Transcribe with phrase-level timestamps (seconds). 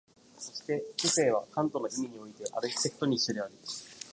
[0.35, 3.53] そして知性はカントの意味においてアルヒテクトニッシュである。